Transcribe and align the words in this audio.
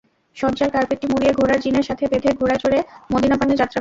শয্যার 0.37 0.69
কার্পেটটি 0.69 1.05
মুড়িয়ে 1.07 1.33
ঘোড়ার 1.33 1.59
জিনের 1.59 1.87
সাথে 1.89 2.03
বেঁধে 2.11 2.29
ঘোড়ায় 2.39 2.61
চড়ে 2.63 2.79
মদীনাপানে 3.11 3.51
যাত্রা 3.51 3.57
করেন। 3.57 3.59